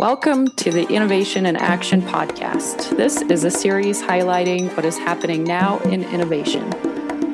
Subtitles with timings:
[0.00, 2.96] Welcome to the Innovation in Action Podcast.
[2.96, 6.70] This is a series highlighting what is happening now in innovation.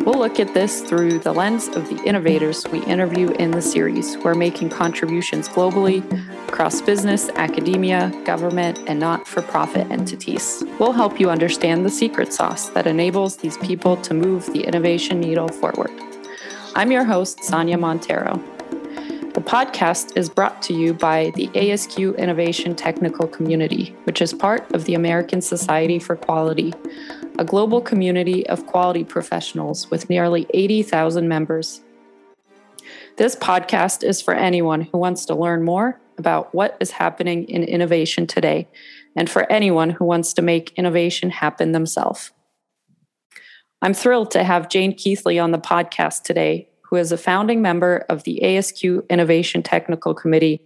[0.05, 4.17] We'll look at this through the lens of the innovators we interview in the series
[4.17, 6.03] who are making contributions globally
[6.49, 10.65] across business, academia, government, and not for profit entities.
[10.81, 15.21] We'll help you understand the secret sauce that enables these people to move the innovation
[15.21, 15.93] needle forward.
[16.75, 18.43] I'm your host, Sonia Montero.
[19.37, 24.73] The podcast is brought to you by the ASQ Innovation Technical Community, which is part
[24.73, 26.73] of the American Society for Quality,
[27.39, 31.83] a global community of quality professionals with nearly 80,000 members.
[33.19, 37.63] This podcast is for anyone who wants to learn more about what is happening in
[37.63, 38.69] innovation today,
[39.15, 42.33] and for anyone who wants to make innovation happen themselves.
[43.83, 48.05] I'm thrilled to have Jane Keathley on the podcast today, who is a founding member
[48.09, 50.61] of the ASQ Innovation Technical Committee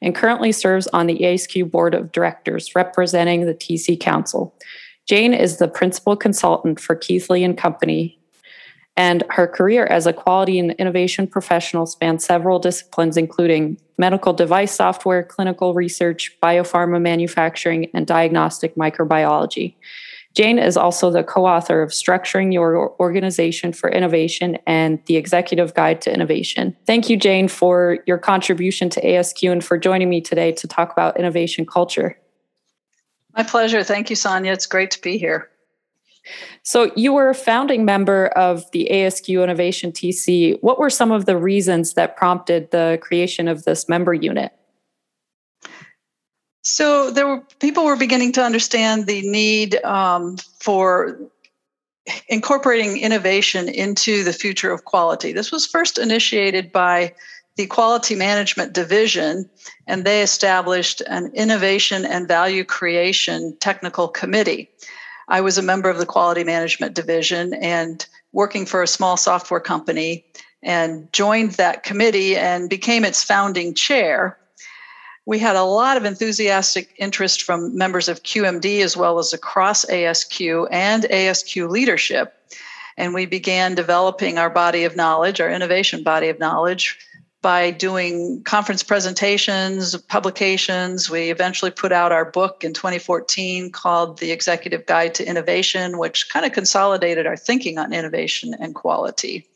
[0.00, 4.54] and currently serves on the ASQ Board of Directors representing the TC Council.
[5.06, 8.18] Jane is the principal consultant for Keathley and Company,
[8.96, 14.74] and her career as a quality and innovation professional spans several disciplines, including medical device
[14.74, 19.74] software, clinical research, biopharma manufacturing, and diagnostic microbiology.
[20.36, 25.72] Jane is also the co author of Structuring Your Organization for Innovation and the Executive
[25.72, 26.76] Guide to Innovation.
[26.86, 30.92] Thank you, Jane, for your contribution to ASQ and for joining me today to talk
[30.92, 32.18] about innovation culture.
[33.34, 33.82] My pleasure.
[33.82, 34.52] Thank you, Sonia.
[34.52, 35.48] It's great to be here.
[36.62, 40.58] So, you were a founding member of the ASQ Innovation TC.
[40.60, 44.52] What were some of the reasons that prompted the creation of this member unit?
[46.66, 51.16] So there were people were beginning to understand the need um, for
[52.28, 55.32] incorporating innovation into the future of quality.
[55.32, 57.14] This was first initiated by
[57.54, 59.48] the Quality Management Division,
[59.86, 64.68] and they established an innovation and value creation technical committee.
[65.28, 69.60] I was a member of the Quality Management Division and working for a small software
[69.60, 70.24] company
[70.64, 74.36] and joined that committee and became its founding chair
[75.26, 79.84] we had a lot of enthusiastic interest from members of QMD as well as across
[79.86, 82.32] ASQ and ASQ leadership.
[82.96, 86.98] And we began developing our body of knowledge, our innovation body of knowledge,
[87.42, 91.10] by doing conference presentations, publications.
[91.10, 96.30] We eventually put out our book in 2014 called The Executive Guide to Innovation, which
[96.30, 99.46] kind of consolidated our thinking on innovation and quality.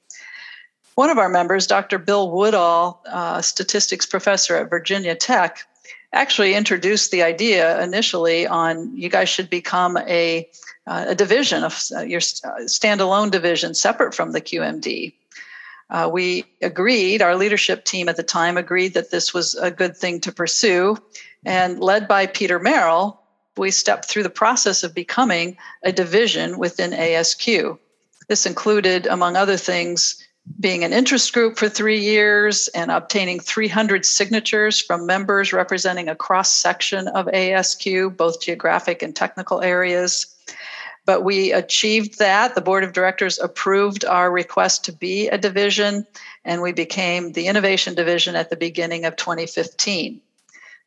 [1.00, 1.96] One of our members, Dr.
[1.96, 5.66] Bill Woodall, uh, statistics professor at Virginia Tech,
[6.12, 10.46] actually introduced the idea initially on you guys should become a,
[10.86, 15.14] uh, a division of uh, your uh, standalone division separate from the QMD.
[15.88, 19.96] Uh, we agreed, our leadership team at the time agreed that this was a good
[19.96, 20.98] thing to pursue.
[21.46, 23.18] And led by Peter Merrill,
[23.56, 27.78] we stepped through the process of becoming a division within ASQ.
[28.28, 30.22] This included, among other things,
[30.58, 36.16] being an interest group for three years and obtaining 300 signatures from members representing a
[36.16, 40.26] cross section of ASQ, both geographic and technical areas.
[41.06, 42.54] But we achieved that.
[42.54, 46.06] The board of directors approved our request to be a division,
[46.44, 50.20] and we became the innovation division at the beginning of 2015.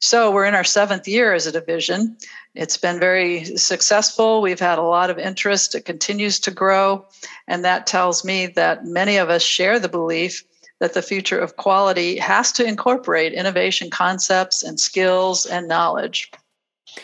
[0.03, 2.17] So we're in our seventh year as a division.
[2.55, 4.41] It's been very successful.
[4.41, 5.75] We've had a lot of interest.
[5.75, 7.05] It continues to grow.
[7.47, 10.43] And that tells me that many of us share the belief
[10.81, 16.29] that the future of quality has to incorporate innovation concepts and skills and knowledge.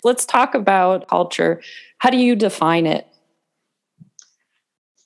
[0.04, 1.62] Let's talk about culture.
[2.00, 3.06] How do you define it?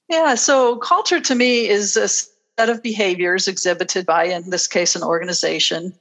[0.08, 4.96] Yeah, so culture to me is a set of behaviors exhibited by, in this case,
[4.96, 5.94] an organization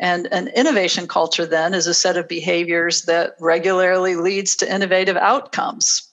[0.00, 5.16] and an innovation culture then is a set of behaviors that regularly leads to innovative
[5.16, 6.08] outcomes.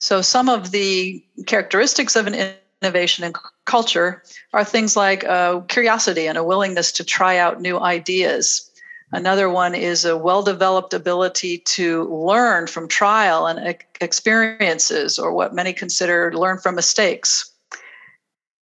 [0.00, 4.22] So some of the characteristics of an innovation and culture
[4.52, 5.20] are things like
[5.68, 8.64] curiosity and a willingness to try out new ideas.
[9.12, 15.54] Another one is a well developed ability to learn from trial and experiences, or what
[15.54, 17.50] many consider learn from mistakes.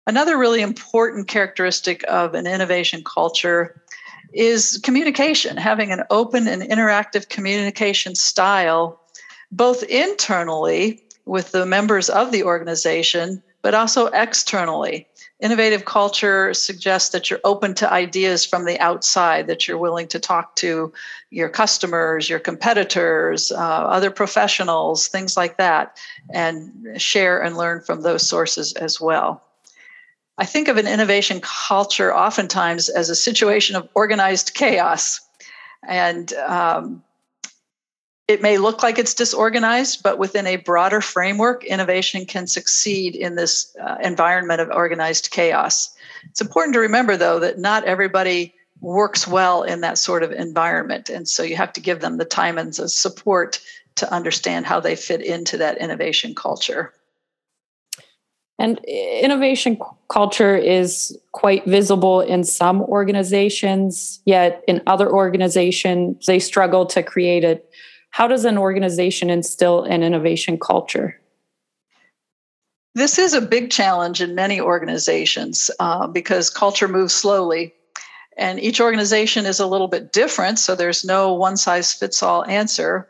[0.06, 3.82] Another really important characteristic of an innovation culture
[4.34, 9.00] is communication, having an open and interactive communication style,
[9.50, 15.06] both internally with the members of the organization, but also externally.
[15.40, 20.18] Innovative culture suggests that you're open to ideas from the outside, that you're willing to
[20.18, 20.92] talk to
[21.30, 25.96] your customers, your competitors, uh, other professionals, things like that,
[26.32, 26.70] and
[27.00, 29.42] share and learn from those sources as well.
[30.36, 35.20] I think of an innovation culture oftentimes as a situation of organized chaos.
[35.86, 37.04] And um,
[38.26, 43.36] it may look like it's disorganized, but within a broader framework, innovation can succeed in
[43.36, 45.94] this uh, environment of organized chaos.
[46.30, 51.10] It's important to remember, though, that not everybody works well in that sort of environment.
[51.10, 53.60] And so you have to give them the time and the support
[53.96, 56.92] to understand how they fit into that innovation culture.
[58.58, 59.78] And innovation
[60.08, 67.42] culture is quite visible in some organizations, yet in other organizations, they struggle to create
[67.42, 67.68] it.
[68.10, 71.20] How does an organization instill an innovation culture?
[72.94, 77.74] This is a big challenge in many organizations uh, because culture moves slowly.
[78.36, 82.44] And each organization is a little bit different, so there's no one size fits all
[82.44, 83.08] answer.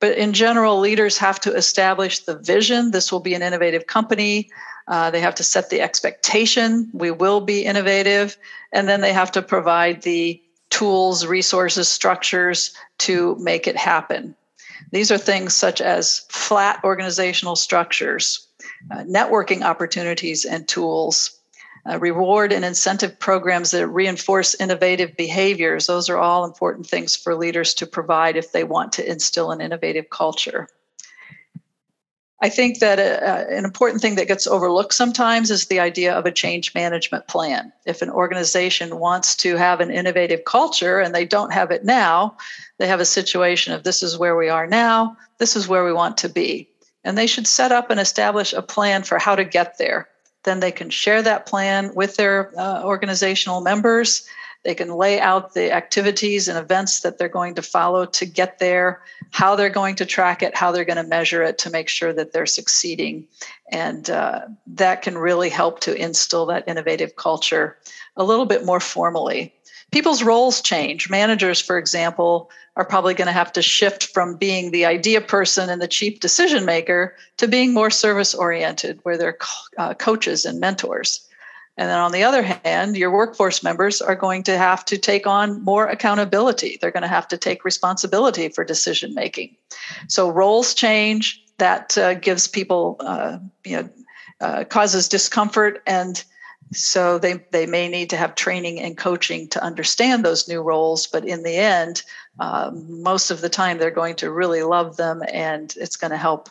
[0.00, 2.90] But in general, leaders have to establish the vision.
[2.90, 4.50] This will be an innovative company.
[4.88, 6.90] Uh, they have to set the expectation.
[6.92, 8.36] We will be innovative.
[8.72, 14.34] And then they have to provide the tools, resources, structures to make it happen.
[14.92, 18.46] These are things such as flat organizational structures,
[18.90, 21.38] uh, networking opportunities and tools,
[21.88, 25.86] uh, reward and incentive programs that reinforce innovative behaviors.
[25.86, 29.60] Those are all important things for leaders to provide if they want to instill an
[29.60, 30.68] innovative culture.
[32.42, 36.14] I think that uh, uh, an important thing that gets overlooked sometimes is the idea
[36.14, 37.72] of a change management plan.
[37.84, 42.36] If an organization wants to have an innovative culture and they don't have it now,
[42.78, 45.92] they have a situation of this is where we are now, this is where we
[45.92, 46.66] want to be.
[47.04, 50.08] And they should set up and establish a plan for how to get there
[50.44, 54.26] then they can share that plan with their uh, organizational members.
[54.62, 58.58] They can lay out the activities and events that they're going to follow to get
[58.58, 61.88] there, how they're going to track it, how they're going to measure it to make
[61.88, 63.26] sure that they're succeeding.
[63.72, 67.78] And uh, that can really help to instill that innovative culture
[68.16, 69.54] a little bit more formally
[69.90, 71.10] people's roles change.
[71.10, 75.68] Managers, for example, are probably going to have to shift from being the idea person
[75.68, 79.38] and the chief decision maker to being more service oriented, where they're
[79.78, 81.26] uh, coaches and mentors.
[81.76, 85.26] And then on the other hand, your workforce members are going to have to take
[85.26, 86.78] on more accountability.
[86.80, 89.56] They're going to have to take responsibility for decision making.
[90.08, 91.44] So roles change.
[91.58, 93.90] That uh, gives people, uh, you know,
[94.40, 96.24] uh, causes discomfort and
[96.72, 101.06] so they, they may need to have training and coaching to understand those new roles,
[101.06, 102.02] but in the end,
[102.38, 106.16] um, most of the time they're going to really love them and it's going to
[106.16, 106.48] help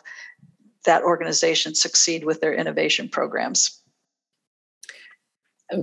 [0.84, 3.79] that organization succeed with their innovation programs.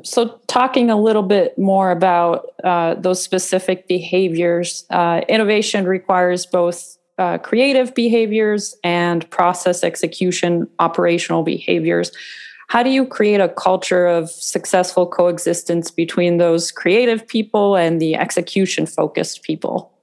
[0.04, 6.98] So, talking a little bit more about uh, those specific behaviors, uh, innovation requires both
[7.18, 12.12] uh, creative behaviors and process execution operational behaviors.
[12.68, 18.16] How do you create a culture of successful coexistence between those creative people and the
[18.16, 19.94] execution focused people?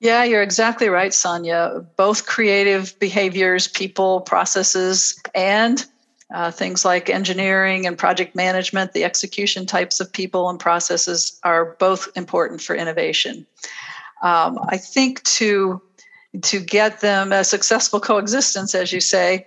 [0.00, 1.86] Yeah, you're exactly right, Sonia.
[1.96, 5.84] Both creative behaviors, people, processes, and
[6.32, 11.76] uh, things like engineering and project management, the execution types of people and processes are
[11.78, 13.46] both important for innovation.
[14.22, 15.80] Um, I think to
[16.40, 19.46] to get them a successful coexistence, as you say,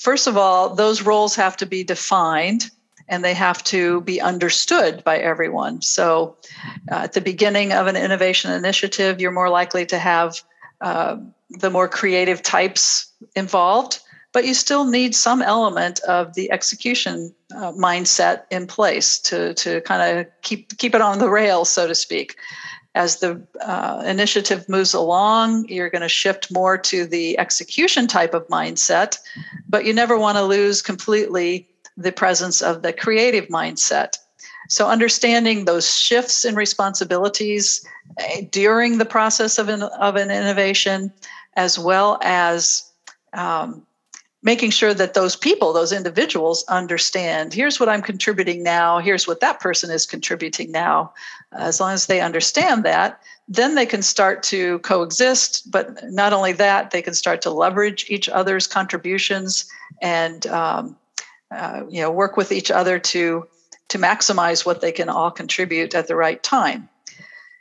[0.00, 2.70] First of all, those roles have to be defined
[3.06, 5.82] and they have to be understood by everyone.
[5.82, 6.38] So,
[6.90, 10.40] uh, at the beginning of an innovation initiative, you're more likely to have
[10.80, 11.18] uh,
[11.50, 14.00] the more creative types involved,
[14.32, 19.80] but you still need some element of the execution uh, mindset in place to, to
[19.82, 22.36] kind of keep, keep it on the rails, so to speak
[22.94, 28.34] as the uh, initiative moves along, you're going to shift more to the execution type
[28.34, 29.18] of mindset,
[29.68, 34.16] but you never want to lose completely the presence of the creative mindset.
[34.68, 37.84] So, understanding those shifts in responsibilities
[38.18, 41.12] eh, during the process of an, of an innovation,
[41.54, 42.90] as well as
[43.32, 43.86] um,
[44.42, 49.40] making sure that those people, those individuals, understand here's what I'm contributing now, here's what
[49.40, 51.12] that person is contributing now.
[51.52, 55.70] As long as they understand that, then they can start to coexist.
[55.70, 59.70] But not only that, they can start to leverage each other's contributions
[60.00, 60.96] and um,
[61.50, 63.46] uh, you know work with each other to
[63.88, 66.88] to maximize what they can all contribute at the right time.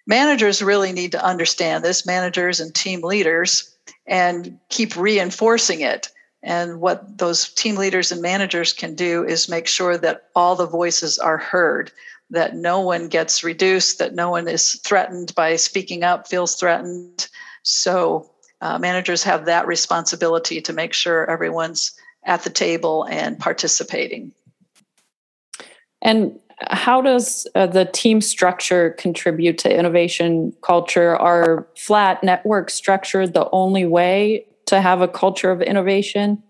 [0.06, 6.10] Managers really need to understand this, managers and team leaders, and keep reinforcing it
[6.42, 10.66] and what those team leaders and managers can do is make sure that all the
[10.66, 11.92] voices are heard,
[12.30, 17.28] that no one gets reduced, that no one is threatened by speaking up, feels threatened.
[17.64, 18.30] So,
[18.62, 21.94] uh, managers have that responsibility to make sure everyone's
[22.26, 24.34] at the table and participating.
[26.02, 31.16] And how does uh, the team structure contribute to innovation culture?
[31.16, 36.42] Are flat network structure the only way to have a culture of innovation?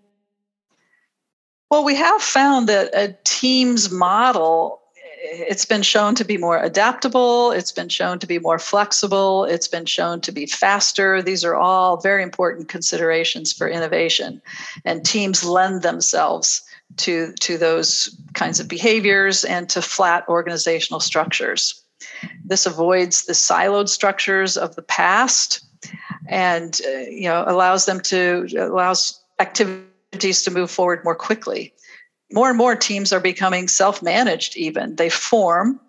[1.70, 4.80] Well, we have found that a team's model
[5.22, 9.68] it's been shown to be more adaptable, it's been shown to be more flexible, it's
[9.68, 11.20] been shown to be faster.
[11.20, 14.40] These are all very important considerations for innovation.
[14.84, 16.62] And teams lend themselves
[16.98, 21.82] to, to those kinds of behaviors and to flat organizational structures.
[22.44, 25.60] This avoids the siloed structures of the past
[26.28, 31.72] and uh, you know allows them to allows activities to move forward more quickly.
[32.32, 34.96] More and more teams are becoming self-managed even.
[34.96, 35.80] They form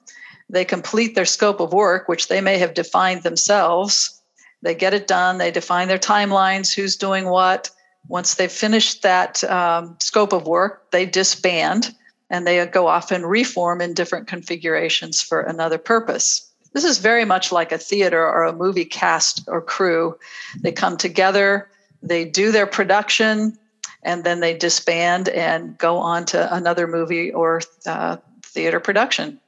[0.49, 4.21] they complete their scope of work which they may have defined themselves.
[4.61, 7.69] They get it done they define their timelines who's doing what.
[8.07, 11.93] Once they've finished that um, scope of work they disband
[12.29, 17.25] and they go off and reform in different configurations for another purpose this is very
[17.25, 20.17] much like a theater or a movie cast or crew
[20.61, 21.69] they come together
[22.03, 23.57] they do their production
[24.03, 29.39] and then they disband and go on to another movie or uh, theater production.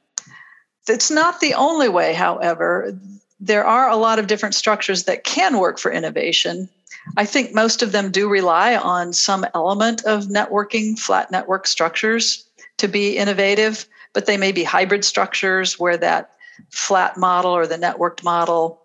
[0.88, 2.96] It's not the only way, however.
[3.40, 6.68] There are a lot of different structures that can work for innovation.
[7.16, 12.46] I think most of them do rely on some element of networking, flat network structures
[12.78, 16.33] to be innovative, but they may be hybrid structures where that
[16.70, 18.80] flat model or the networked model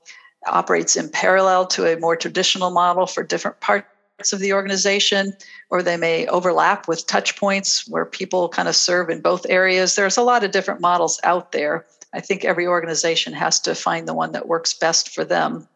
[0.45, 5.33] operates in parallel to a more traditional model for different parts of the organization,
[5.69, 9.95] or they may overlap with touch points where people kind of serve in both areas.
[9.95, 11.85] There's a lot of different models out there.
[12.13, 15.67] I think every organization has to find the one that works best for them.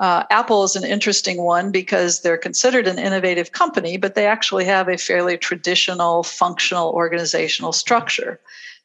[0.00, 4.64] Uh, Apple is an interesting one because they're considered an innovative company, but they actually
[4.64, 8.40] have a fairly traditional functional organizational structure.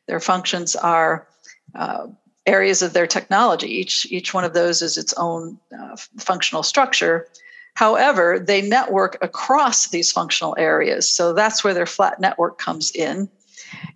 [0.07, 1.27] Their functions are
[1.75, 2.07] uh,
[2.45, 3.67] areas of their technology.
[3.67, 7.27] Each, each one of those is its own uh, functional structure.
[7.75, 11.07] However, they network across these functional areas.
[11.07, 13.29] So that's where their flat network comes in.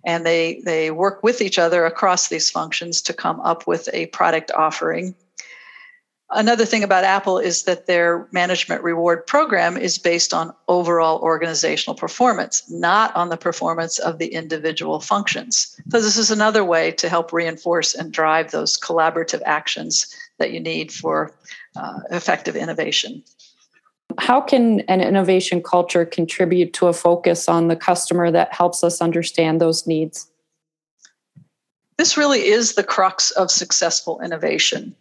[0.06, 4.06] And they, they work with each other across these functions to come up with a
[4.06, 5.14] product offering.
[6.30, 11.94] Another thing about Apple is that their management reward program is based on overall organizational
[11.94, 15.78] performance, not on the performance of the individual functions.
[15.90, 20.60] So, this is another way to help reinforce and drive those collaborative actions that you
[20.60, 21.30] need for
[21.76, 23.22] uh, effective innovation.
[24.18, 29.00] How can an innovation culture contribute to a focus on the customer that helps us
[29.00, 30.30] understand those needs?
[31.96, 34.96] This really is the crux of successful innovation.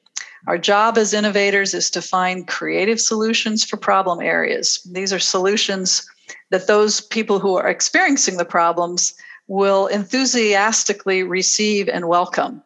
[0.48, 4.86] Our job as innovators is to find creative solutions for problem areas.
[4.92, 6.06] These are solutions
[6.52, 9.14] that those people who are experiencing the problems
[9.48, 12.62] will enthusiastically receive and welcome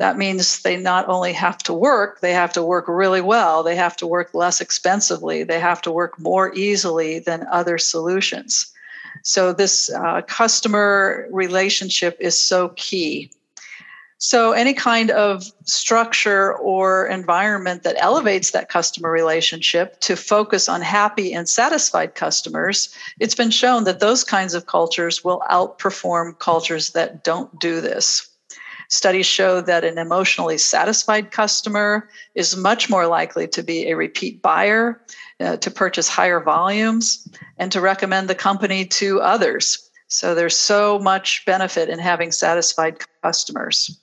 [0.00, 3.76] that means they not only have to work, they have to work really well, they
[3.76, 8.72] have to work less expensively, they have to work more easily than other solutions.
[9.22, 13.30] So, this uh, customer relationship is so key.
[14.22, 20.82] So, any kind of structure or environment that elevates that customer relationship to focus on
[20.82, 26.90] happy and satisfied customers, it's been shown that those kinds of cultures will outperform cultures
[26.90, 28.28] that don't do this.
[28.90, 34.42] Studies show that an emotionally satisfied customer is much more likely to be a repeat
[34.42, 35.00] buyer,
[35.40, 39.78] uh, to purchase higher volumes, and to recommend the company to others.
[40.08, 43.98] So there's so much benefit in having satisfied customers.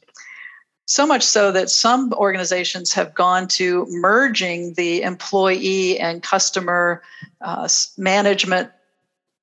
[0.87, 7.03] So much so that some organizations have gone to merging the employee and customer
[7.41, 7.67] uh,
[7.97, 8.71] management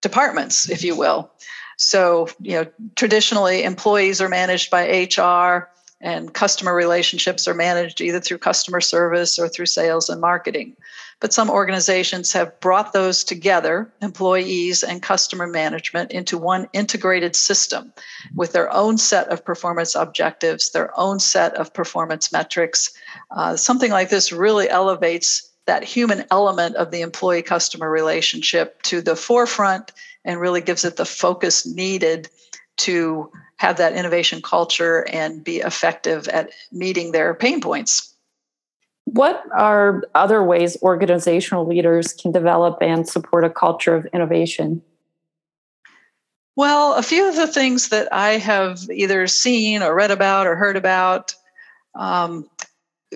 [0.01, 1.31] departments, if you will.
[1.77, 5.69] So, you know, traditionally employees are managed by HR
[6.01, 10.75] and customer relationships are managed either through customer service or through sales and marketing.
[11.21, 17.93] But some organizations have brought those together, employees and customer management, into one integrated system
[18.35, 22.93] with their own set of performance objectives, their own set of performance metrics.
[23.31, 29.01] Uh, something like this really elevates that human element of the employee customer relationship to
[29.01, 29.93] the forefront
[30.25, 32.29] and really gives it the focus needed
[32.77, 38.14] to have that innovation culture and be effective at meeting their pain points.
[39.05, 44.83] What are other ways organizational leaders can develop and support a culture of innovation?
[46.57, 50.57] Well, a few of the things that I have either seen or read about or
[50.57, 51.35] heard about
[51.95, 52.49] um,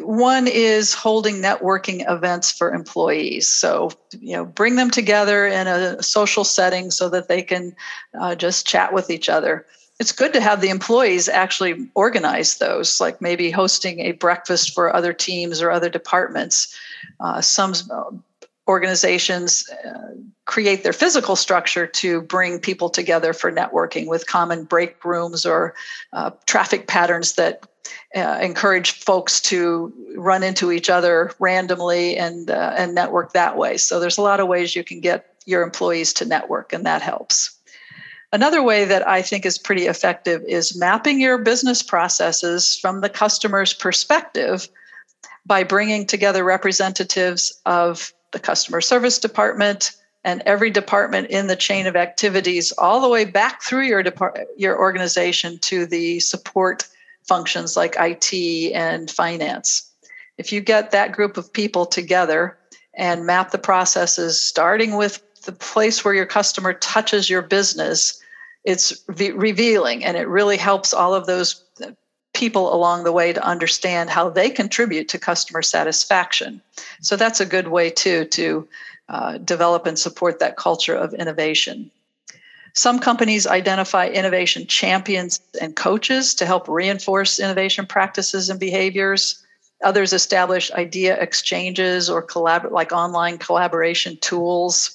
[0.02, 3.48] one is holding networking events for employees.
[3.48, 7.74] So, you know, bring them together in a social setting so that they can
[8.18, 9.66] uh, just chat with each other.
[9.98, 14.94] It's good to have the employees actually organize those, like maybe hosting a breakfast for
[14.94, 16.74] other teams or other departments.
[17.18, 18.10] Uh, some uh,
[18.68, 20.14] organizations uh,
[20.44, 25.74] create their physical structure to bring people together for networking with common break rooms or
[26.12, 27.66] uh, traffic patterns that
[28.14, 33.76] uh, encourage folks to run into each other randomly and uh, and network that way.
[33.76, 37.02] So there's a lot of ways you can get your employees to network, and that
[37.02, 37.57] helps.
[38.32, 43.08] Another way that I think is pretty effective is mapping your business processes from the
[43.08, 44.68] customer's perspective
[45.46, 49.92] by bringing together representatives of the customer service department
[50.24, 54.46] and every department in the chain of activities all the way back through your depart-
[54.58, 56.86] your organization to the support
[57.26, 59.90] functions like IT and finance.
[60.36, 62.58] If you get that group of people together
[62.94, 68.22] and map the processes, starting with the place where your customer touches your business,
[68.64, 71.64] it's re- revealing and it really helps all of those
[72.34, 76.60] people along the way to understand how they contribute to customer satisfaction.
[77.00, 78.68] So that's a good way too to
[79.08, 81.90] uh, develop and support that culture of innovation.
[82.74, 89.42] Some companies identify innovation champions and coaches to help reinforce innovation practices and behaviors.
[89.82, 94.94] Others establish idea exchanges or collab- like online collaboration tools.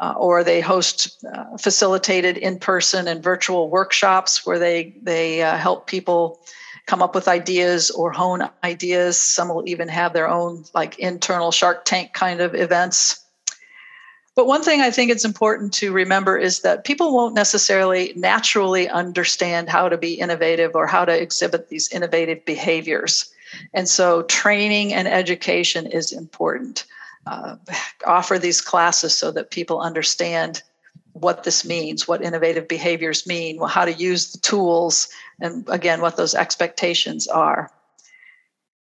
[0.00, 5.86] Uh, or they host uh, facilitated in-person and virtual workshops where they they uh, help
[5.86, 6.40] people
[6.86, 9.20] come up with ideas or hone ideas.
[9.20, 13.24] Some will even have their own like internal Shark Tank kind of events.
[14.36, 18.88] But one thing I think it's important to remember is that people won't necessarily naturally
[18.88, 23.32] understand how to be innovative or how to exhibit these innovative behaviors.
[23.72, 26.84] And so training and education is important.
[27.26, 27.56] Uh,
[28.06, 30.62] offer these classes so that people understand
[31.12, 35.08] what this means, what innovative behaviors mean, how to use the tools,
[35.40, 37.70] and again, what those expectations are.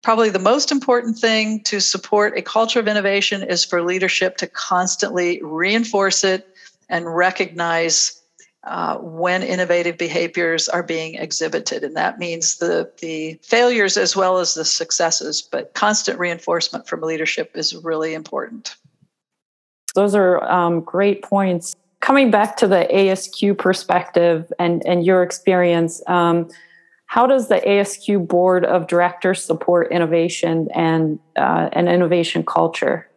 [0.02, 4.48] Probably the most important thing to support a culture of innovation is for leadership to
[4.48, 6.48] constantly reinforce it
[6.88, 8.21] and recognize
[8.64, 11.82] uh, when innovative behaviors are being exhibited.
[11.82, 17.00] And that means the, the failures as well as the successes, but constant reinforcement from
[17.00, 18.76] leadership is really important.
[19.94, 21.74] Those are um, great points.
[22.00, 26.48] Coming back to the ASQ perspective and, and your experience, um,
[27.06, 33.08] how does the ASQ board of directors support innovation and uh, an innovation culture?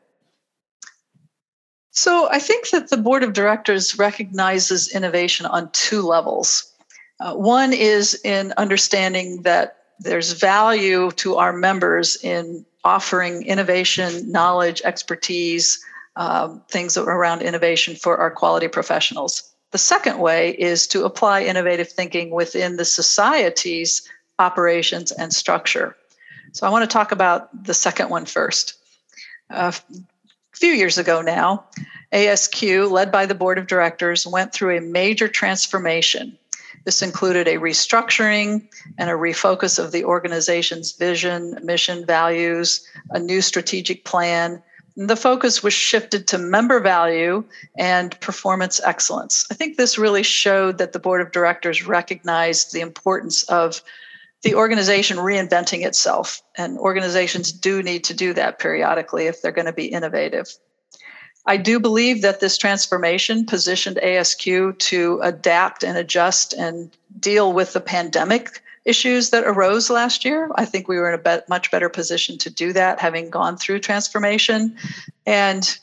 [1.96, 6.72] So I think that the board of directors recognizes innovation on two levels.
[7.22, 14.82] Uh, one is in understanding that there's value to our members in offering innovation, knowledge,
[14.84, 15.84] expertise,
[16.18, 19.50] um, things around innovation for our quality professionals.
[19.72, 25.96] The second way is to apply innovative thinking within the society's operations and structure.
[26.52, 28.74] So I want to talk about the second one first.
[29.50, 29.72] Uh,
[30.58, 31.66] few years ago now,
[32.14, 36.38] ASQ, led by the board of directors, went through a major transformation.
[36.84, 43.42] This included a restructuring and a refocus of the organization's vision, mission, values, a new
[43.42, 44.62] strategic plan,
[44.98, 47.44] the focus was shifted to member value
[47.78, 49.46] and performance excellence.
[49.52, 53.82] I think this really showed that the board of directors recognized the importance of
[54.46, 56.42] the organization reinventing itself.
[56.56, 60.48] And organizations do need to do that periodically if they're going to be innovative.
[61.48, 67.74] I do believe that this transformation positioned ASQ to adapt and adjust and deal with
[67.74, 70.52] the pandemic issues that arose last year.
[70.56, 73.58] I think we were in a bet, much better position to do that, having gone
[73.58, 74.78] through transformation.
[75.26, 75.76] And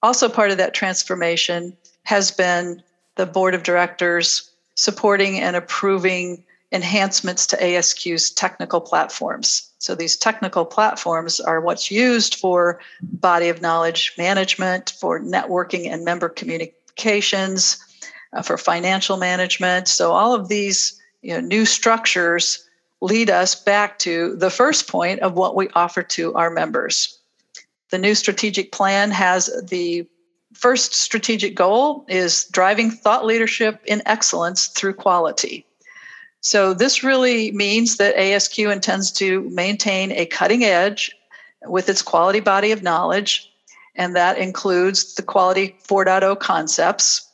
[0.00, 2.84] also, part of that transformation has been
[3.16, 9.70] the board of directors supporting and approving enhancements to ASQ's technical platforms.
[9.78, 16.04] So, these technical platforms are what's used for body of knowledge management, for networking and
[16.04, 17.78] member communications,
[18.32, 19.88] uh, for financial management.
[19.88, 22.66] So, all of these you know, new structures
[23.00, 27.18] lead us back to the first point of what we offer to our members.
[27.90, 30.06] The new strategic plan has the
[30.52, 35.66] first strategic goal is driving thought leadership in excellence through quality.
[36.40, 41.10] So this really means that ASQ intends to maintain a cutting edge
[41.66, 43.52] with its quality body of knowledge,
[43.94, 47.30] and that includes the quality 4.0 concepts,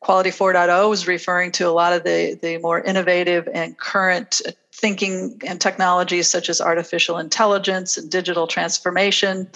[0.00, 4.40] Quality 4.0 is referring to a lot of the, the more innovative and current
[4.72, 9.46] thinking and technologies such as artificial intelligence and digital transformation.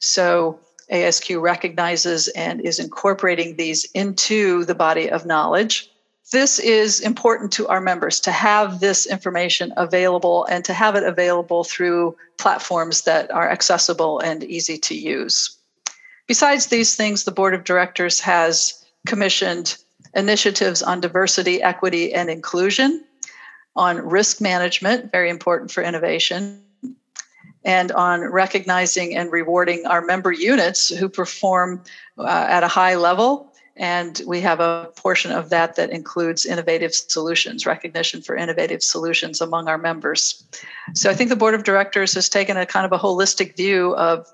[0.00, 0.58] So
[0.90, 5.91] ASQ recognizes and is incorporating these into the body of knowledge.
[6.32, 11.04] This is important to our members to have this information available and to have it
[11.04, 15.56] available through platforms that are accessible and easy to use.
[16.26, 19.76] Besides these things, the board of directors has commissioned
[20.14, 23.04] initiatives on diversity, equity, and inclusion,
[23.76, 26.62] on risk management, very important for innovation,
[27.64, 31.82] and on recognizing and rewarding our member units who perform
[32.18, 36.94] uh, at a high level and we have a portion of that that includes innovative
[36.94, 40.44] solutions, recognition for innovative solutions among our members.
[40.94, 43.96] So I think the board of directors has taken a kind of a holistic view
[43.96, 44.26] of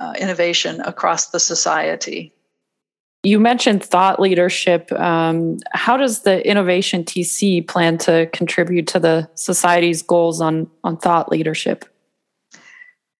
[0.00, 2.32] uh, innovation across the society.
[3.24, 4.92] You mentioned thought leadership.
[4.92, 10.98] Um, how does the Innovation TC plan to contribute to the society's goals on, on
[10.98, 11.86] thought leadership?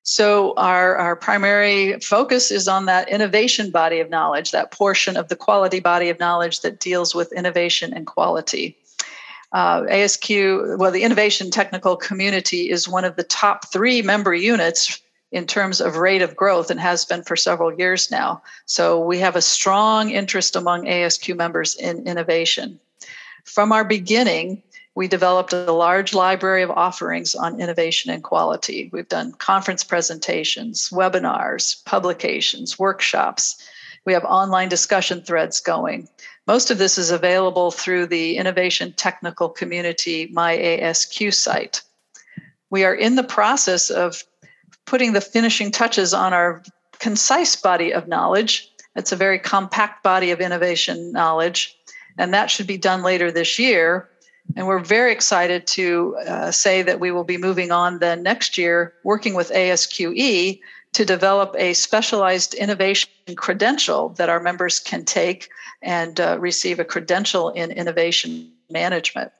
[0.06, 5.28] So, our, our primary focus is on that innovation body of knowledge, that portion of
[5.28, 8.76] the quality body of knowledge that deals with innovation and quality.
[9.52, 15.00] Uh, ASQ, well, the innovation technical community is one of the top three member units
[15.32, 18.42] in terms of rate of growth and has been for several years now.
[18.66, 22.78] So, we have a strong interest among ASQ members in innovation.
[23.44, 24.62] From our beginning,
[24.94, 28.90] we developed a large library of offerings on innovation and quality.
[28.92, 33.60] We've done conference presentations, webinars, publications, workshops.
[34.04, 36.08] We have online discussion threads going.
[36.46, 41.82] Most of this is available through the Innovation Technical Community MyASQ site.
[42.70, 44.22] We are in the process of
[44.84, 46.62] putting the finishing touches on our
[47.00, 48.70] concise body of knowledge.
[48.94, 51.76] It's a very compact body of innovation knowledge,
[52.16, 54.08] and that should be done later this year
[54.56, 58.56] and we're very excited to uh, say that we will be moving on then next
[58.58, 60.60] year, working with ASQE
[60.92, 65.48] to develop a specialized innovation credential that our members can take
[65.82, 69.32] and uh, receive a credential in innovation management.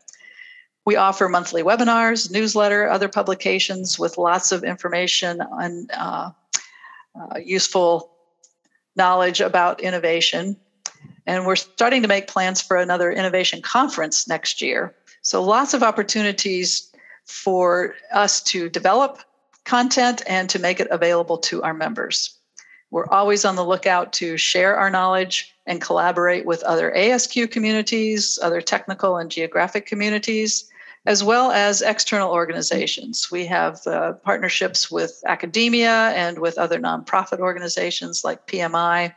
[0.84, 6.30] We offer monthly webinars, newsletter, other publications with lots of information and uh,
[7.14, 8.10] uh useful
[8.96, 10.56] knowledge about innovation.
[11.26, 14.94] And we're starting to make plans for another innovation conference next year.
[15.22, 16.92] So lots of opportunities
[17.24, 19.20] for us to develop
[19.64, 22.38] content and to make it available to our members.
[22.90, 28.38] We're always on the lookout to share our knowledge and collaborate with other ASQ communities,
[28.42, 30.70] other technical and geographic communities,
[31.06, 33.30] as well as external organizations.
[33.30, 39.14] We have uh, partnerships with academia and with other nonprofit organizations like PMI.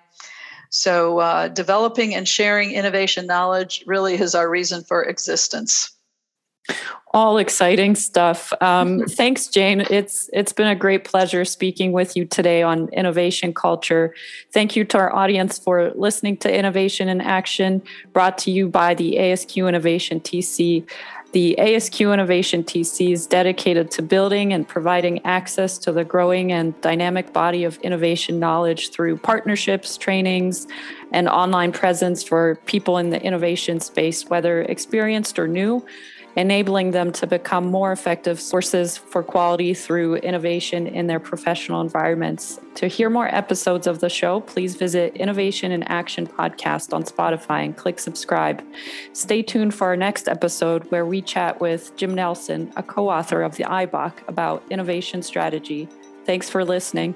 [0.70, 5.92] So, uh, developing and sharing innovation knowledge really is our reason for existence.
[7.14, 8.52] All exciting stuff.
[8.62, 9.82] Um, thanks, Jane.
[9.90, 14.14] It's it's been a great pleasure speaking with you today on innovation culture.
[14.54, 18.94] Thank you to our audience for listening to Innovation in Action, brought to you by
[18.94, 20.86] the ASQ Innovation TC.
[21.34, 26.80] The ASQ Innovation TC is dedicated to building and providing access to the growing and
[26.80, 30.68] dynamic body of innovation knowledge through partnerships, trainings,
[31.12, 35.86] and online presence for people in the innovation space, whether experienced or new
[36.38, 42.60] enabling them to become more effective sources for quality through innovation in their professional environments.
[42.76, 47.66] To hear more episodes of the show, please visit Innovation in Action podcast on Spotify
[47.66, 48.64] and click subscribe.
[49.14, 53.42] Stay tuned for our next episode where we chat with Jim Nelson, a co author
[53.42, 55.90] of the IBOK, about innovation strategy.
[56.26, 57.16] Thanks for listening.